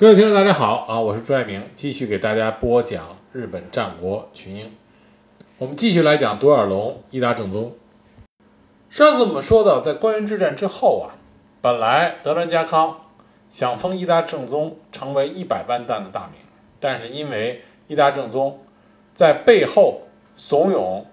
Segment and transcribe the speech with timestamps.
[0.00, 1.00] 各位听众，大家好啊！
[1.00, 4.70] 我是朱爱明，继续给大家播讲日本战国群英。
[5.58, 7.74] 我们继续来讲独眼龙伊达正宗。
[8.88, 11.18] 上次我们说到，在关原之战之后啊，
[11.60, 12.96] 本来德川家康
[13.50, 16.40] 想封伊达正宗成为一百万担的大名，
[16.78, 18.60] 但是因为伊达正宗
[19.14, 20.02] 在背后
[20.36, 21.06] 怂恿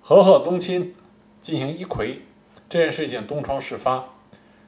[0.00, 0.94] 和贺宗亲
[1.40, 2.20] 进行一揆
[2.68, 4.04] 这件事情东窗事发，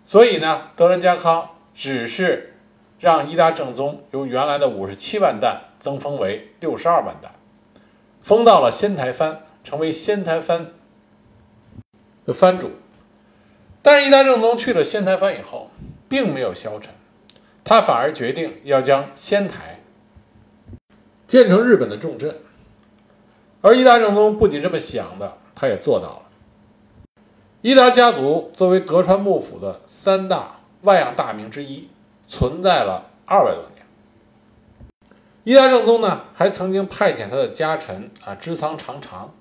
[0.05, 2.51] 所以呢，德川家康只是。
[2.99, 7.33] 让伊达正宗由原来的五十七万担增封为六十二万担，
[8.23, 10.73] 封到了仙台藩，成为仙台藩
[12.25, 12.71] 的藩主。
[13.83, 15.71] 但是伊达正宗去了仙台藩以后，
[16.09, 16.95] 并没有消沉，
[17.63, 19.81] 他反而决定要将仙台
[21.27, 22.39] 建成日本的重镇。
[23.61, 26.23] 而伊达正宗不仅这么想的，他也做到了。
[27.61, 31.89] 伊达家族作为德川幕府的三大外养大名之一。
[32.35, 33.87] 存在了二百多年。
[35.45, 39.33] 伊达正宗呢，还曾经派遣他的家臣啊，织仓长长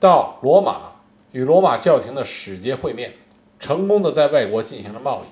[0.00, 0.92] 到罗马
[1.30, 3.12] 与罗马教廷的使节会面，
[3.60, 5.28] 成功的在外国进行了贸易。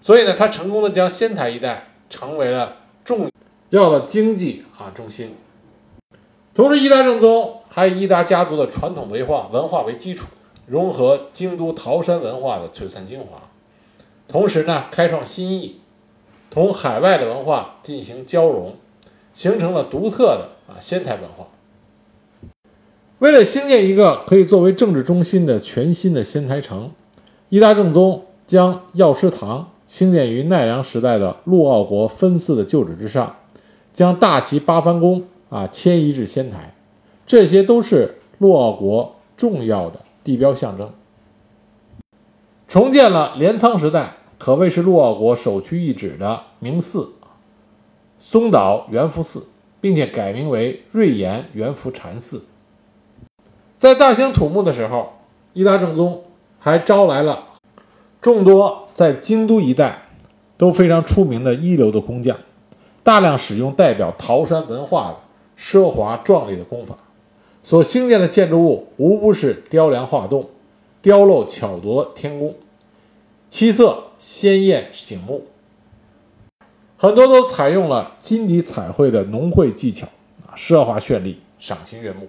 [0.00, 3.28] 所以呢，他成功的将仙台一带成为了重
[3.70, 5.34] 要的经济啊中心。
[6.54, 10.26] 同时，伊达正宗还以伊达家族的传统文化文化为基础，
[10.66, 13.40] 融合京都桃山文化的璀璨精华，
[14.28, 15.80] 同时呢，开创新意。
[16.50, 18.74] 同海外的文化进行交融，
[19.32, 21.46] 形成了独特的啊仙台文化。
[23.20, 26.90] 为了兴建一个可以作为政治中心的全新的仙台城，
[27.50, 33.36] 伊达正宗将药师堂兴建于奈良时代的陆奥国分寺的旧址之上，
[33.92, 36.74] 将大齐八幡宫啊迁移至仙台，
[37.26, 40.90] 这些都是陆奥国重要的地标象征。
[42.66, 44.14] 重建了镰仓时代。
[44.40, 47.10] 可谓是陆奥国首屈一指的名寺——
[48.18, 49.46] 松岛元福寺，
[49.82, 52.46] 并且改名为瑞岩元福禅寺。
[53.76, 55.12] 在大兴土木的时候，
[55.52, 56.22] 伊达正宗
[56.58, 57.48] 还招来了
[58.18, 60.06] 众多在京都一带
[60.56, 62.38] 都非常出名的一流的工匠，
[63.02, 65.16] 大量使用代表桃山文化的
[65.58, 66.96] 奢华壮丽的工法，
[67.62, 70.48] 所兴建的建筑物无不是雕梁画栋、
[71.02, 72.54] 雕镂巧夺天工。
[73.50, 75.46] 七色鲜艳醒目，
[76.98, 80.06] 很多都采用了金底彩绘的浓绘技巧
[80.46, 82.28] 啊，奢华绚丽，赏心悦目。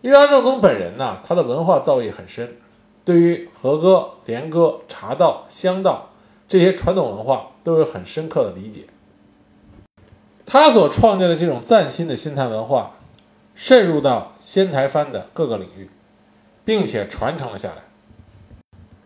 [0.00, 2.56] 伊达正宗本人呢，他的文化造诣很深，
[3.04, 6.10] 对于和歌、连歌、茶道、香道
[6.48, 8.86] 这些传统文化都有很深刻的理解。
[10.44, 12.96] 他所创建的这种崭新的仙台文化，
[13.54, 15.88] 渗入到仙台藩的各个领域，
[16.64, 17.84] 并且传承了下来。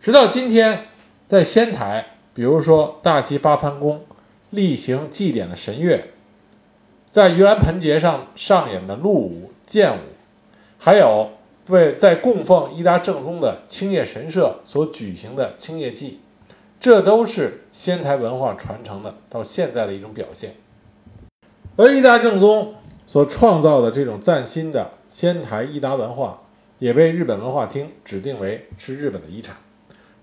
[0.01, 0.89] 直到今天，
[1.27, 4.05] 在仙台，比如说大齐八幡宫
[4.51, 6.09] 例行祭典的神乐，
[7.09, 10.01] 在盂兰盆节上上演的鹿舞、剑舞，
[10.79, 11.31] 还有
[11.69, 16.21] 为在供奉伊达正宗的青叶神社所举行的青叶祭，
[16.79, 20.55] 这都是仙台文化传承的到现在的一种表现。
[21.77, 22.75] 而伊达正宗
[23.07, 26.43] 所创造的这种赞新的仙台伊达文化，
[26.79, 29.57] 也被日本文化厅指定为是日本的遗产。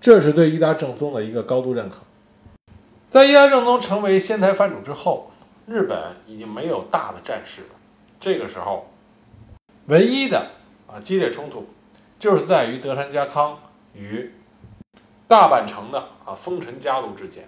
[0.02, 1.98] 这是对伊达正宗的一个高度认可。
[3.08, 5.30] 在伊达正宗成为仙台藩主之后，
[5.64, 5.96] 日本
[6.26, 7.68] 已经没有大的战事了。
[8.18, 8.90] 这个时候，
[9.86, 10.48] 唯一的
[10.88, 11.68] 啊激烈冲突，
[12.18, 13.60] 就是在于德川家康
[13.94, 14.32] 与
[15.28, 17.46] 大阪城的啊丰臣家族之间。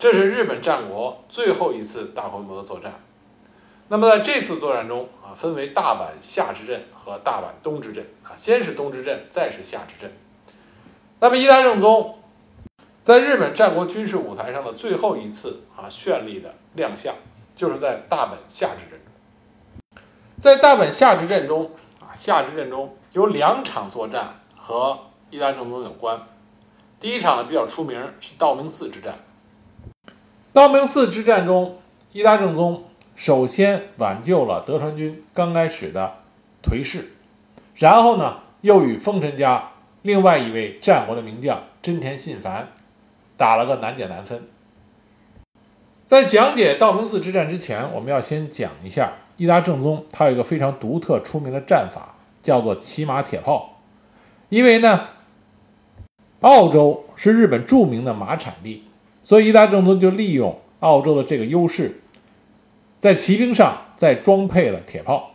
[0.00, 2.94] 这是日本战国最后一次大规模的作战。
[3.86, 10.12] 那么在这次作战中啊，分为大阪下之阵和大阪东之阵啊，先是东之阵，再是下之阵。
[11.20, 12.16] 那么，伊达正宗
[13.02, 17.12] 在日本战国军事舞台上的最后一次啊绚丽的亮相，
[17.56, 20.02] 就是在大本夏之阵中。
[20.38, 24.96] 在大本夏之阵中啊，夏之阵中有两场作战和
[25.30, 26.20] 伊达正宗有关。
[27.00, 29.16] 第一场呢比较出名，是道明寺之战。
[30.52, 31.80] 道明寺之战中，
[32.12, 32.84] 伊达正宗
[33.16, 36.18] 首先挽救了德川军刚开始的
[36.62, 37.10] 颓势，
[37.74, 39.72] 然后呢又与丰臣家。
[40.02, 42.68] 另外一位战国的名将真田信繁
[43.36, 44.48] 打了个难解难分。
[46.04, 53.80] 在讲解道明寺之战之前，我们要先讲一下伊达正宗，他有一个非常独特出名的战法，叫做骑马铁炮。
[54.48, 55.08] 因为呢，
[56.40, 58.84] 澳洲是日本著名的马产地，
[59.22, 62.00] 所以伊达正宗就利用澳洲的这个优势，
[62.98, 65.32] 在骑兵上再装配了铁炮。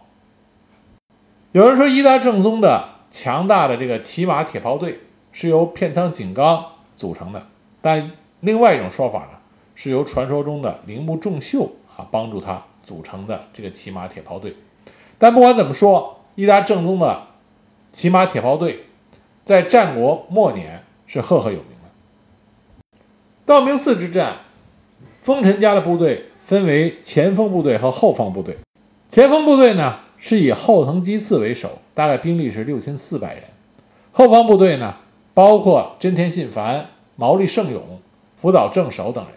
[1.52, 2.93] 有人说伊达正宗的。
[3.14, 5.00] 强大的这个骑马铁炮队
[5.32, 6.66] 是由片仓景纲
[6.96, 7.46] 组成的，
[7.80, 9.38] 但另外一种说法呢，
[9.76, 14.56] 是由传说中的铃木重秀啊帮助他组成的这个骑马铁炮队。
[15.20, 17.28] 但不管怎么说，伊达正宗的
[17.92, 18.88] 骑马铁炮队
[19.46, 23.00] 在战国末年是赫赫有名的。
[23.46, 24.38] 道明寺之战，
[25.22, 28.58] 丰臣家的部队分为前锋部队和后方部队。
[29.08, 33.44] 前锋部队呢是以后藤基次为首，大概兵力是六千四百人。
[34.14, 34.96] 后方部队呢
[35.34, 38.00] 包括真田信繁、毛利胜永、
[38.38, 39.34] 福岛正守等人。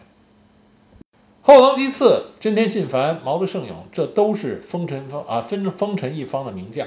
[1.42, 6.86] 后藤基次、真田信繁、毛利胜永，这都是丰臣方啊分丰臣一方的名将。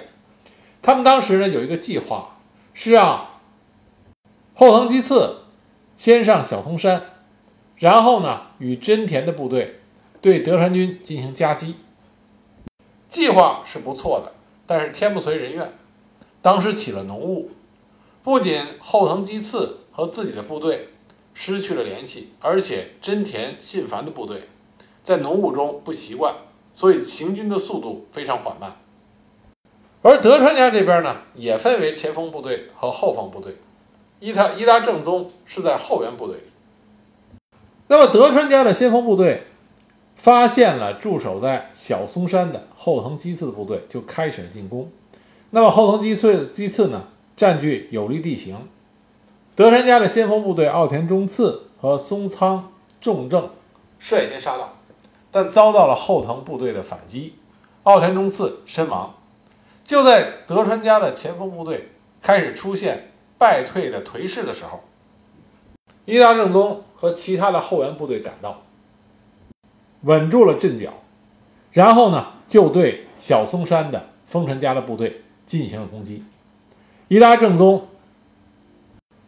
[0.81, 2.37] 他们当时呢有一个计划，
[2.73, 3.27] 是让
[4.53, 5.39] 后藤基次
[5.97, 7.03] 先上小松山，
[7.75, 9.81] 然后呢与真田的部队
[10.21, 11.75] 对德川军进行夹击。
[13.09, 14.31] 计划是不错的，
[14.65, 15.73] 但是天不遂人愿，
[16.41, 17.51] 当时起了浓雾，
[18.23, 20.89] 不仅后藤基次和自己的部队。
[21.31, 24.49] 失去了联系，而且真田信繁的部队
[25.01, 26.35] 在浓雾中不习惯，
[26.73, 28.75] 所以行军的速度非常缓慢。
[30.01, 33.55] 而德川家这边呢，也分为前锋部队和后方部队。
[34.19, 36.43] 伊达伊达正宗是在后援部队里。
[37.87, 39.43] 那么德川家的先锋部队
[40.19, 44.91] 发现了驻守在小松山的后藤基次的部队，就开始了进攻。
[45.51, 47.05] 那么后藤基次基次呢，
[47.37, 48.57] 占据有利地形。
[49.55, 53.49] 德川家的先锋部队奥田中次和松仓重政
[53.97, 54.73] 率先杀到，
[55.31, 57.35] 但遭到了后藤部队的反击，
[57.83, 59.15] 奥田中次身亡。
[59.85, 61.91] 就在德川家的前锋部队
[62.21, 64.81] 开始出现败退的颓势的时候，
[66.03, 68.63] 伊达正宗和其他的后援部队赶到，
[70.01, 70.93] 稳住了阵脚，
[71.71, 76.23] 然后呢，就对小松山的丰臣家的部队进行了攻击。
[77.07, 77.85] 伊达正宗。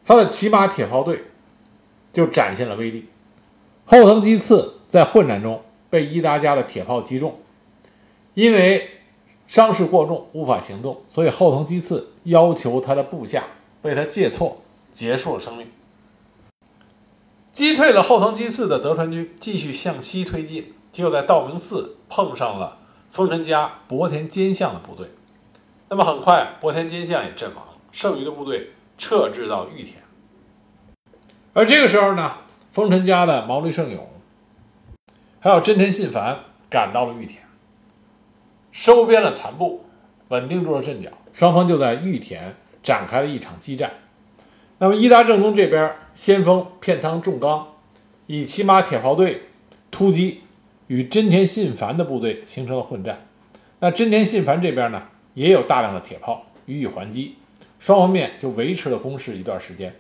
[0.03, 1.25] 他的骑马铁炮队
[2.12, 3.06] 就展现了威力。
[3.85, 7.38] 后藤基次在混战中被伊达家的铁炮击中，
[8.33, 8.89] 因为
[9.47, 13.44] 伤势过重无法行动，所以后藤基次要求他的部下
[13.83, 14.57] 为他借错，
[14.91, 15.68] 结束了生命。
[17.51, 22.77] 击退了后藤基次的德川军继续向西推进，就在道明寺碰上了
[23.09, 25.12] 丰臣家博田兼相的部队。
[25.89, 30.01] 那么很快，博田兼相也阵亡了，剩余的部队撤至到玉田。
[31.53, 32.38] 而这个时候呢，
[32.71, 34.09] 丰臣家的毛利胜永，
[35.42, 37.44] 还有真田信繁赶到了玉田，
[38.71, 39.83] 收编了残部，
[40.30, 41.09] 稳定住了阵脚。
[41.33, 43.92] 双方就在玉田展开了一场激战。
[44.77, 47.67] 那么伊达政宗这边先锋片仓重纲
[48.27, 49.43] 以骑马铁炮队
[49.89, 50.41] 突击，
[50.87, 53.25] 与真田信繁的部队形成了混战。
[53.79, 57.35] 那真田信繁这边呢，也有大量的铁炮予以还击，
[57.79, 59.95] 双方面就维持了攻势一段时间。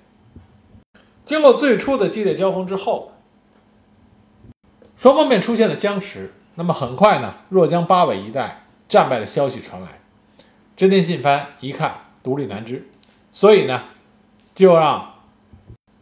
[1.23, 3.13] 经过最初的激烈交锋之后，
[4.95, 6.33] 双方面出现了僵持。
[6.55, 10.01] 那么很快呢，若江八尾一带战败的消息传来，
[10.75, 12.89] 真田信繁一看独立难支，
[13.31, 13.85] 所以呢，
[14.53, 15.10] 就让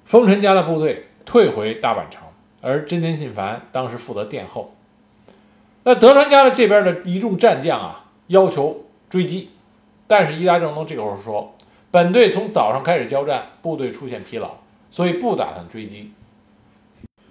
[0.09, 2.23] 丰臣家的部队退回大阪城，
[2.63, 4.73] 而真田信繁当时负责殿后。
[5.83, 9.51] 那德川家的这边的一众战将啊，要求追击，
[10.07, 11.55] 但是伊达政宗这个时候说，
[11.91, 14.55] 本队从早上开始交战，部队出现疲劳。
[14.89, 16.11] 所以不打算追击，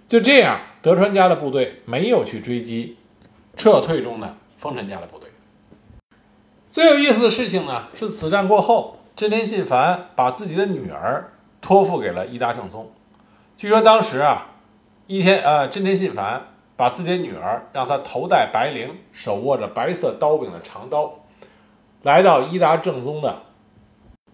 [0.06, 2.96] 就这样，德川家的部队没有去追击
[3.56, 5.28] 撤退中的丰臣家的部队。
[6.70, 12.90] 最有意思的事情呢，是此战过后，真田信繁把自己的女儿托付给了伊达政宗。
[13.56, 14.46] 据说当时啊，
[15.06, 21.20] 一天呃，真田信繁把自己的女儿让她头戴白绫，手握着白色刀柄的长刀，
[22.02, 23.42] 来到伊达政宗的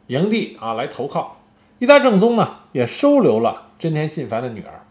[0.08, 1.38] 营地啊，来投靠。
[1.78, 4.84] 伊达正宗呢，也收留了真田信繁的女儿，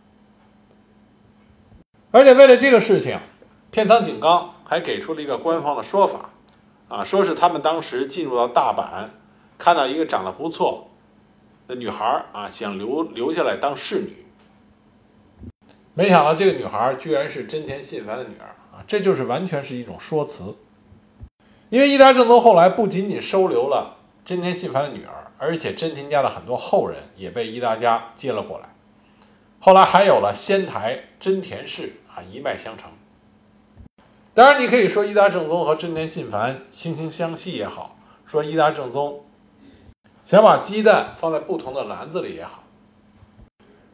[2.12, 3.20] 而且为了这个事情，
[3.72, 6.32] 片仓景纲还给出了一个官方的说法，
[6.90, 9.10] 啊，说是他们当时进入到大阪，
[9.58, 10.90] 看到一个长得不错
[11.68, 14.26] 的女孩啊，想留留下来当侍女，
[15.94, 20.56] 没想到这个女孩居然是真田信繁的女儿啊，这就是完全是一种说辞，
[21.70, 25.20] 因为伊达正宗后来不仅仅收留了真田信繁的女儿。
[25.40, 28.70] 而且真田家的很多后人也被伊达家接了过来，
[29.60, 32.90] 后来还有了仙台真田氏啊，一脉相承。
[34.34, 39.26] 当然，你可以说伊达正宗和真田信繁惺惺相惜也好，说伊达正宗
[40.24, 42.64] 想把鸡蛋放在不同的篮子里也好。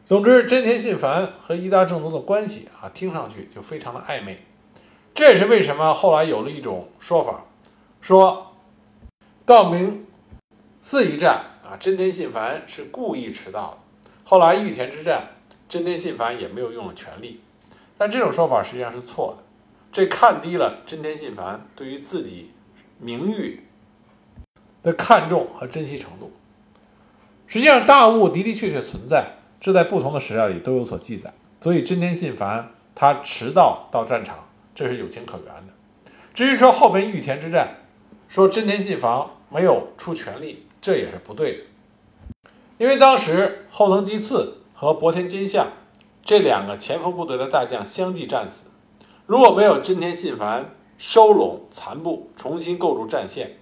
[0.04, 4.46] 总之，真田信繁和伊达正宗的关系啊，听上去就非常的暧昧。
[5.12, 7.44] 这也是为什么后来有了一种说法，
[8.00, 8.54] 说
[9.44, 10.06] 道明。
[10.82, 13.78] 寺一战啊，真田信繁是故意迟到的。
[14.24, 15.28] 后来玉田之战，
[15.68, 17.42] 真田信繁也没有用了全力，
[17.98, 19.44] 但这种说法实际上是错的，
[19.92, 22.52] 这看低了真田信繁对于自己
[22.98, 23.64] 名誉
[24.82, 26.32] 的看重和珍惜程度。
[27.46, 31.32] 实际上，大雾的的确确存在，这在不同的史料里都有所记载。
[31.60, 35.72] 所以，真田信繁他迟到到战场，这是有情可原的。
[36.32, 37.76] 至于说后边玉田之战，
[38.28, 41.58] 说真田信繁没有出全力，这也是不对的。
[42.78, 45.66] 因为当时后藤吉次和博田金相
[46.22, 48.70] 这两个前锋部队的大将相继战死，
[49.26, 53.58] 如果没有真田信繁收拢残部，重新构筑战线，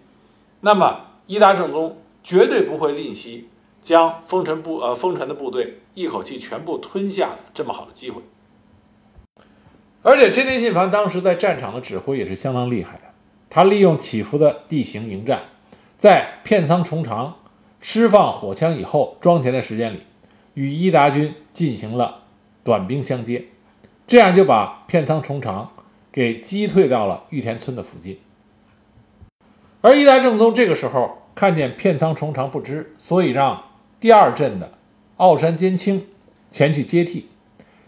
[0.60, 3.48] 那么伊达政宗绝对不会吝惜
[3.80, 8.22] 将丰臣部呃丰臣的部队一口气全部吞下的这么好的机会。
[10.02, 13.04] 而且真田信繁当时在战场的指挥也是相当厉害的，
[13.50, 15.42] 他利用起伏的地形迎战，
[15.96, 17.36] 在片仓重长。
[17.80, 20.02] 释放火枪以后，装填的时间里，
[20.54, 22.24] 与伊达军进行了
[22.64, 23.44] 短兵相接，
[24.04, 25.70] 这样就把片仓重长
[26.10, 28.18] 给击退到了玉田村的附近。
[29.80, 33.64] 而伊达政宗这个时候看见片仓重长不知，所以让
[34.00, 34.72] 第二阵的
[35.16, 36.06] 奥山兼清
[36.50, 37.28] 前去接替。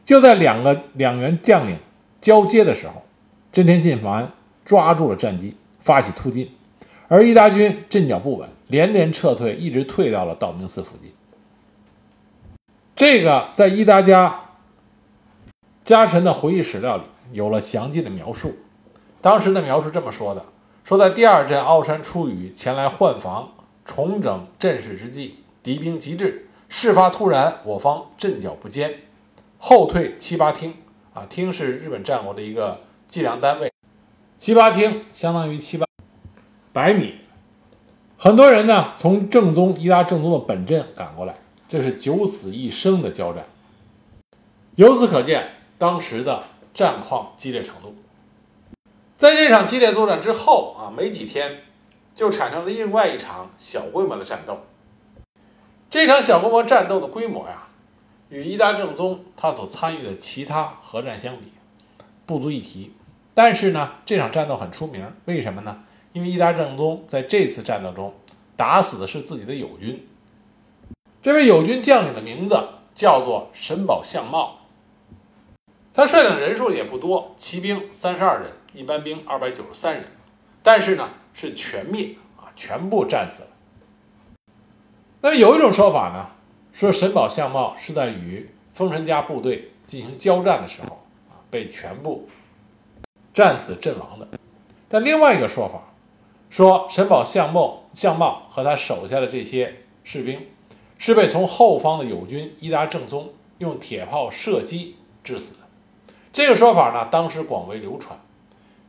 [0.05, 1.79] 就在两个两员将领
[2.21, 3.03] 交接的时候，
[3.53, 4.33] 真田信繁
[4.65, 6.51] 抓住了战机，发起突进。
[7.09, 11.13] 而伊达军阵脚不稳，连连撤退，一直退到了道明寺附近。
[12.95, 14.41] 这个在伊达家
[15.83, 18.55] 家臣的回忆史料里有了详尽的描述。
[19.21, 20.45] 当时的描述这么说的：
[20.85, 23.53] 说在第二阵奥山出羽前来换防、
[23.85, 29.01] 重整阵势之际，敌兵急至，事发突然，我方阵脚不坚，
[29.59, 30.75] 后退七八厅。
[31.13, 33.73] 啊，厅是日本战国的一个计量单位，
[34.39, 35.87] 七八厅相当于七八。
[36.73, 37.17] 百米，
[38.17, 41.35] 很多人呢从正宗伊达正宗的本阵赶过来，
[41.69, 43.45] 这是九死一生的交战。
[44.77, 47.97] 由此可见当时的战况激烈程度。
[49.21, 51.65] 在这场激烈作战之后啊，没几天
[52.15, 54.61] 就产生了另外一场小规模的战斗。
[55.91, 57.69] 这场小规模战斗的规模呀，
[58.31, 61.53] 与伊达正宗他所参与的其他核战相比
[62.25, 62.95] 不足一提。
[63.35, 65.83] 但是呢，这场战斗很出名，为什么呢？
[66.15, 68.15] 因为伊达政宗在这次战斗中
[68.57, 70.09] 打死的是自己的友军，
[71.21, 72.59] 这位友军将领的名字
[72.95, 74.61] 叫做神保相茂，
[75.93, 80.05] 他率领人数也不多，骑兵三十二人，一般兵二百九十三人，
[80.63, 83.49] 但是呢是全灭啊，全部战死了。
[85.21, 86.31] 那么有一种说法呢，
[86.73, 92.29] 说神保相貌是在与丰臣家部队进行交战的时候啊，被全部
[93.35, 94.29] 战死阵亡的，
[94.89, 95.83] 但另外一个说法。
[96.49, 100.49] 说神保相貌相貌和他手下的这些士兵
[100.99, 105.61] 是被从后方的友军伊达正宗用铁炮射击致死的。
[106.33, 108.19] 这个说法呢，当时广为流传，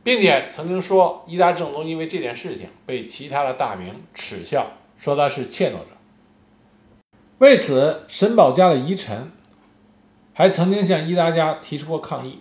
[0.02, 5.86] 并且曾经说伊达正宗因为这件事情被其他的大名耻笑，说他是怯懦者。
[7.38, 9.30] 为此，神保家的遗臣
[10.32, 12.40] 还曾经向伊达家提出过抗议，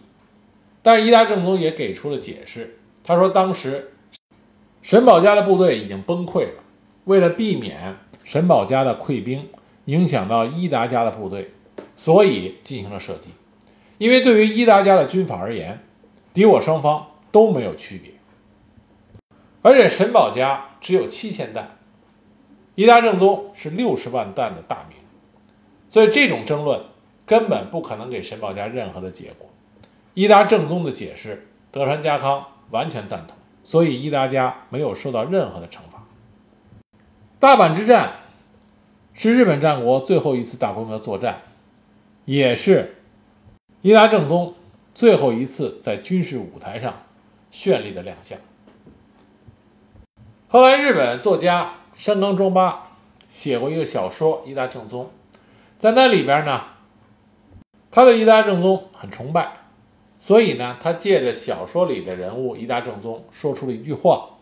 [0.81, 3.87] 但是伊达正宗也给出了解释，他说当时。
[4.83, 6.63] 神保家的部队已经崩溃了，
[7.03, 9.47] 为了避免神保家的溃兵
[9.85, 11.51] 影响到伊达家的部队，
[11.95, 13.29] 所以进行了射击。
[13.99, 15.83] 因为对于伊达家的军法而言，
[16.33, 18.11] 敌我双方都没有区别，
[19.61, 21.77] 而且神保家只有七千弹，
[22.75, 24.97] 伊达正宗是六十万弹的大名，
[25.87, 26.81] 所以这种争论
[27.25, 29.49] 根本不可能给神保家任何的结果。
[30.13, 33.37] 伊达正宗的解释，德川家康完全赞同。
[33.63, 36.03] 所以伊达家没有受到任何的惩罚。
[37.39, 38.13] 大阪之战
[39.13, 41.43] 是日本战国最后一次大规模作战，
[42.25, 42.95] 也是
[43.83, 44.55] 伊达正宗
[44.95, 47.03] 最后一次在军事舞台上
[47.51, 48.39] 绚丽的亮相。
[50.47, 52.91] 后来，日本作家山冈庄八
[53.29, 55.11] 写过一个小说《伊达正宗》，
[55.77, 56.61] 在那里边呢，
[57.89, 59.57] 他对伊达正宗很崇拜。
[60.19, 64.37] 所以呢，他借着小说里的人物伊达正宗说出了一句话，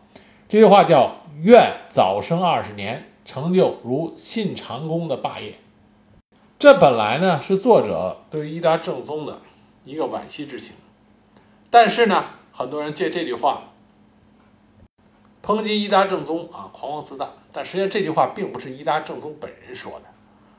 [0.49, 5.55] 这句话叫“愿早生二十年，成就如信长公的霸业”。
[6.59, 9.39] 这本来呢是作者对于伊达正宗的
[9.85, 10.75] 一个惋惜之情，
[11.69, 12.25] 但是呢，
[12.59, 13.69] 很多人借这句话
[15.41, 20.05] 抨击伊达正宗啊狂妄自大，但实际上这句话并不是伊达正宗本人说的，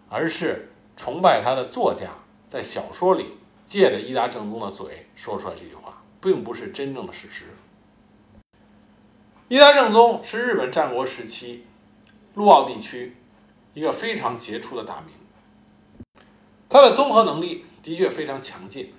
[0.09, 2.07] 而是崇拜他的作家
[2.49, 3.37] 在小说里。
[3.67, 7.45] 借着伊达正宗的嘴说出来这句话，并不是真正的事实。
[9.49, 11.67] 伊达正宗是日本战国时期
[12.35, 13.15] 陆奥地区
[13.75, 15.15] 一个非常杰出的大名，
[16.67, 18.95] 他的综合能力的确非常强劲。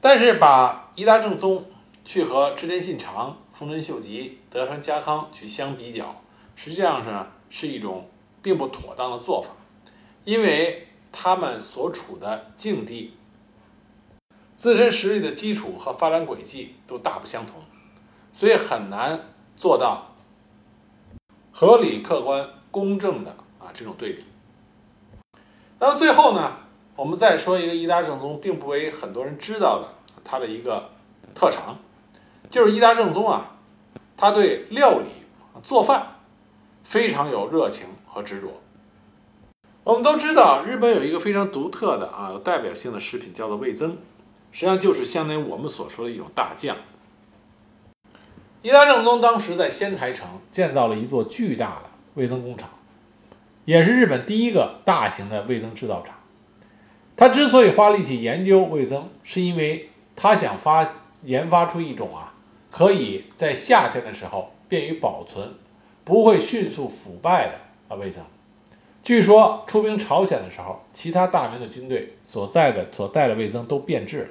[0.00, 1.66] 但是把伊达正宗
[2.04, 6.20] 去和织田信长、丰臣秀吉、德川家康去相比较，
[6.56, 7.10] 实际上是
[7.50, 8.08] 是一种
[8.42, 9.50] 并不妥当的做法，
[10.24, 13.14] 因为他们所处的境地、
[14.56, 17.62] 自身实力的基础和发展轨迹都大不相同，
[18.32, 20.14] 所以很难做到
[21.52, 24.24] 合理、客观、公正的啊这种对比。
[25.78, 26.56] 那么最后呢，
[26.96, 29.88] 我们再说一个伊达政宗并不为很多人知道的
[30.22, 30.90] 他的一个
[31.34, 31.78] 特长，
[32.50, 33.56] 就是伊达政宗啊，
[34.16, 35.06] 他对料理、
[35.62, 36.16] 做饭
[36.82, 38.60] 非常有热情和执着。
[39.84, 43.96] 我们都知道，日本有一个非常独特的啊有代表性的食品，叫做味增，
[44.50, 46.76] 实际上就是相当于我们所说的一种大酱。
[48.62, 52.68] 伊达政宗当时在仙台城建造了一座巨大的味增工厂。
[53.64, 56.16] 也是日本第一个大型的味增制造厂。
[57.16, 62.29] 他之所以花力气研究味增，是因为他想发研发出一种啊，
[62.70, 65.54] 可以在夏天的时候便于保存，
[66.04, 67.54] 不会迅速腐败的
[67.88, 68.24] 啊味增。
[69.02, 74.28] 据说出兵朝鲜的时候，其他大明的军队所在的所带的味增都变质了，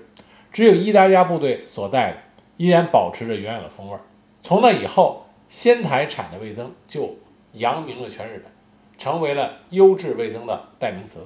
[0.51, 2.17] 只有伊达家部队所带的
[2.57, 3.97] 依然保持着原有的风味。
[4.39, 7.17] 从那以后，仙台产的味增就
[7.53, 8.51] 扬名了全日本。
[8.99, 11.25] 成为了优质味增的代名词。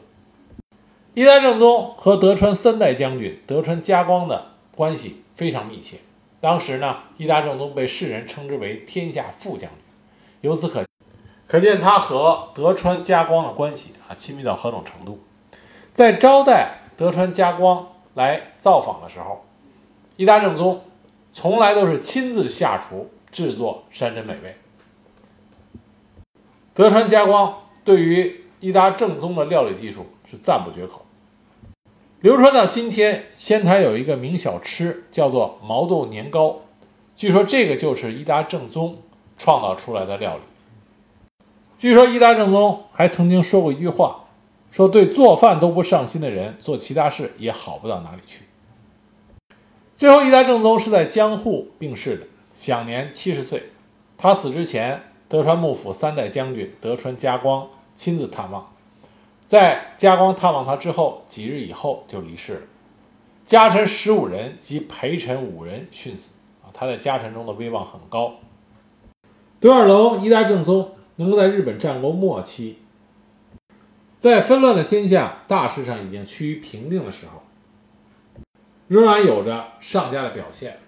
[1.15, 5.97] 伊达政宗和德川三代将军德川家光的关系非常密切。
[6.43, 9.79] 当时呢，伊达政宗被世人称之为天下副将军，
[10.41, 10.85] 由此可
[11.47, 15.23] 可见他和德川家光的关系啊亲密到何种程度。
[15.93, 19.45] 在招待德川家光来造访的时候，
[20.17, 20.83] 伊达政宗
[21.31, 24.57] 从来都是亲自下厨制作山珍美味。
[26.73, 27.61] 德川家光。
[27.85, 31.05] 对于伊达正宗的料理技术是赞不绝口。
[32.23, 36.61] 流传到今天，仙台有一个名小吃，叫做毛豆年糕。
[37.17, 38.99] 据说这个就是伊达正宗
[39.37, 40.43] 创造出来的料理。
[41.77, 44.23] 据说伊达正宗还曾经说过一句话，
[44.71, 48.43] 说对做饭都不上心的人，做其他事也好不到哪里去。
[49.93, 53.63] 最后，伊达正宗是在江户病逝的，享年七十岁。
[54.17, 55.01] 他死之前。
[55.27, 58.72] 德川幕府三代将军德川家光亲自探望，
[59.53, 62.61] 在家光探望他之后，几日以后就离世了。
[63.45, 66.31] 家臣十五人及陪臣五人殉死
[66.63, 68.37] 啊，他在家臣中的威望很高。
[69.59, 72.79] 德尔龙一代正宗能够在日本战国末期，
[74.17, 77.43] 在纷乱的天下大势上已经趋于平定的时候，
[78.87, 80.79] 仍然有着上佳的表现，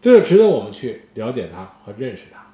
[0.00, 2.45] 这就值得我们去了解他和认识他。